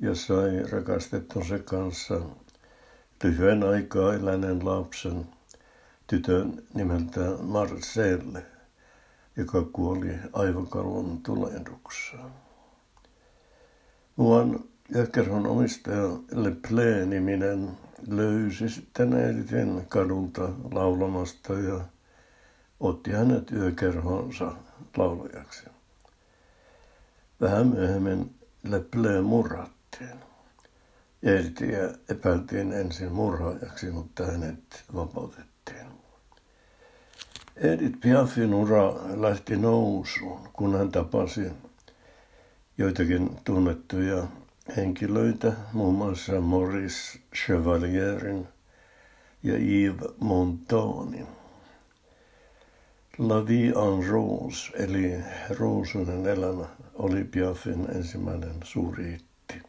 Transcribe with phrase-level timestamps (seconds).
[0.00, 2.20] ja sai rakastettunsa kanssa
[3.24, 5.26] lyhyen aikaa eläneen lapsen,
[6.06, 8.46] tytön nimeltä Marcelle,
[9.36, 12.30] joka kuoli aivokalvon tulehdukseen.
[14.16, 17.70] Muuan jääkerhon omistaja Le Plé-niminen
[18.16, 21.80] löysi sitten Edithin kadulta laulamasta ja
[22.80, 24.52] otti hänet yökerhonsa
[24.96, 25.64] laulajaksi.
[27.40, 30.16] Vähän myöhemmin Leple murhattiin.
[31.22, 35.86] Edithiä epäiltiin ensin murhaajaksi, mutta hänet vapautettiin.
[37.56, 41.52] Edith Piafin ura lähti nousuun, kun hän tapasi
[42.78, 44.26] joitakin tunnettuja
[44.76, 48.48] henkilöitä, muun muassa Maurice Chevalierin
[49.42, 51.26] ja Yves Montanin.
[53.18, 55.14] La vie en rose, eli
[55.50, 59.62] ruusunen elämä, oli Piafin ensimmäinen suuri hitti.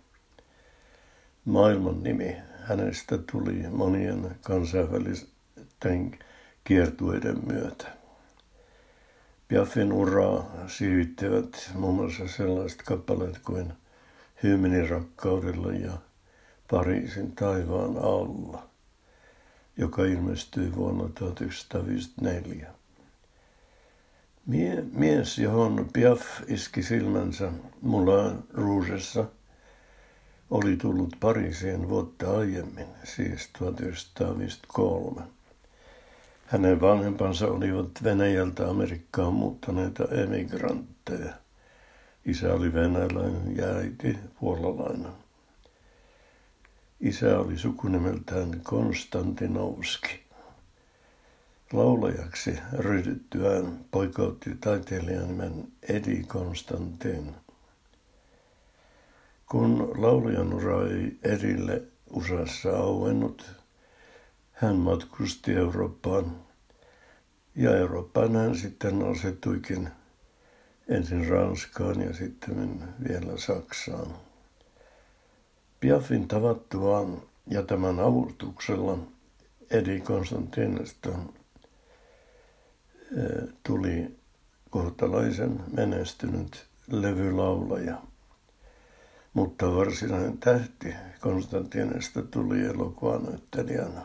[1.46, 6.20] Maailman nimi hänestä tuli monien kansainvälisten
[6.64, 7.88] kiertueiden myötä.
[9.48, 13.74] Piafin uraa siivittivät muun muassa sellaiset kappaleet kuin
[14.44, 15.92] Hyymeni rakkaudella ja
[16.72, 18.68] Pariisin taivaan alla,
[19.78, 22.72] joka ilmestyi vuonna 1954.
[24.46, 29.26] Mie, mies, johon Piaf iski silmänsä mulla ruusessa,
[30.52, 35.22] oli tullut Pariisiin vuotta aiemmin, siis 1953.
[36.46, 41.34] Hänen vanhempansa olivat Venäjältä Amerikkaan muuttaneita emigrantteja.
[42.26, 45.12] Isä oli venäläinen ja äiti puolalainen.
[47.00, 50.24] Isä oli sukunimeltään Konstantinovski.
[51.74, 57.36] Laulajaksi ryhdyttyään poikautti taiteilijan nimen Edi Konstantin.
[59.52, 63.46] Kun laulajan ura ei Edille USAssa auennut,
[64.52, 66.36] hän matkusti Eurooppaan
[67.56, 69.90] ja Eurooppaan hän sitten asettuikin
[70.92, 74.16] ensin Ranskaan ja sitten vielä Saksaan.
[75.80, 78.98] Piafin tavattuaan ja tämän avustuksella
[79.72, 81.10] Edi Konstantinista
[83.64, 84.16] tuli
[84.70, 87.98] kohtalaisen menestynyt levylaulaja.
[89.34, 94.02] Mutta varsinainen tähti Konstantinista tuli elokuvanäyttelijänä.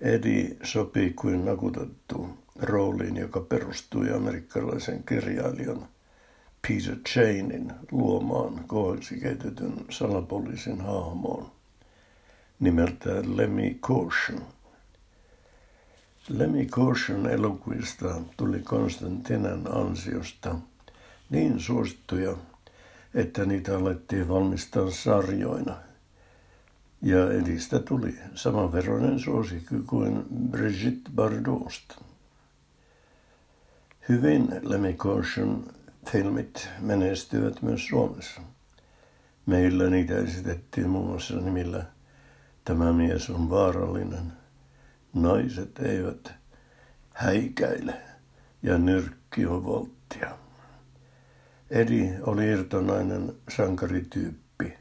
[0.00, 5.88] Edi sopii kuin nakutettu rooliin, joka perustui amerikkalaisen kirjailijan
[6.68, 11.52] Peter Chainin luomaan kohoiksi keitetyn salapoliisin hahmoon
[12.60, 14.42] nimeltään Lemmy Caution–
[16.28, 20.56] Lemmy Caution elokuvista tuli Konstantinan ansiosta
[21.30, 22.36] niin suosittuja,
[23.14, 25.76] että niitä alettiin valmistaa sarjoina.
[27.02, 31.94] Ja edistä tuli samanveroinen suosikki kuin Brigitte Bardotsta.
[34.08, 34.96] Hyvin Lemmy
[36.10, 38.40] filmit menestyvät myös Suomessa.
[39.46, 41.84] Meillä niitä esitettiin muun muassa nimillä
[42.64, 44.32] Tämä mies on vaarallinen–
[45.14, 46.32] naiset eivät
[47.14, 47.94] häikäile
[48.62, 50.38] ja nyrkki on volttia.
[51.70, 54.74] Edi oli irtonainen sankarityyppi,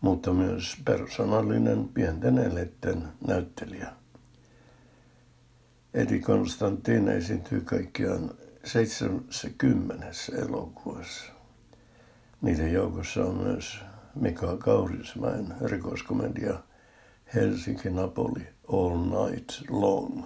[0.00, 3.92] mutta myös persoonallinen pienten eletten näyttelijä.
[5.94, 8.30] Edi Konstantin esiintyy kaikkiaan
[8.68, 11.24] 70 elokuvassa.
[12.40, 13.80] Niiden joukossa on myös
[14.14, 16.62] Mika Kaurismäen rikoskomedia
[17.34, 20.24] Helsinki-Napoli All Night Long.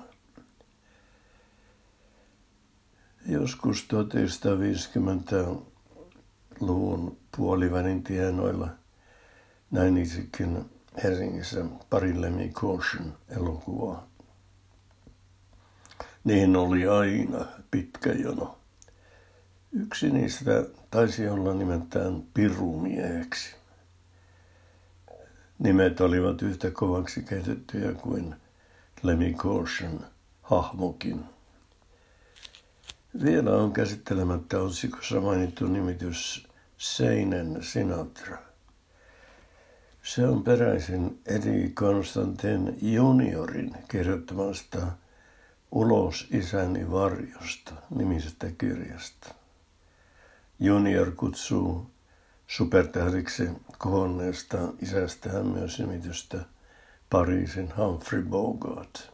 [3.27, 3.89] Joskus
[6.61, 8.69] 1950-luvun puolivälin tienoilla
[9.71, 10.71] näin itsekin
[11.03, 14.12] Helsingissä pari Lemmy Caution elokuvaa.
[16.25, 18.59] Niin oli aina pitkä jono.
[19.73, 23.55] Yksi niistä taisi olla nimeltään Pirumieheksi.
[25.59, 28.35] Nimet olivat yhtä kovaksi käytettyjä kuin
[29.03, 30.01] Lemmy Caution
[30.43, 31.25] hahmokin.
[33.25, 36.49] Vielä on käsittelemättä otsikossa mainittu nimitys
[36.79, 38.39] Seinen Sinatra.
[40.03, 44.87] Se on peräisin Eddie Konstantin juniorin kirjoittamasta
[45.73, 49.35] Ulos isäni varjosta nimisestä kirjasta.
[50.61, 51.91] Junior kutsuu
[52.47, 56.39] supertähdiksi kohonneesta isästään myös nimitystä
[57.11, 59.13] Pariisin Humphrey Bogart.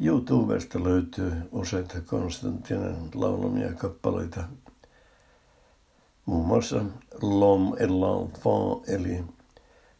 [0.00, 4.44] YouTubesta löytyy useita Konstantinen laulamia kappaleita,
[6.26, 6.76] muun muassa
[7.14, 9.24] L'homme et l'enfant eli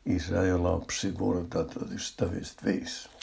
[0.06, 3.17] Isä ja lapsi vuodelta 1955.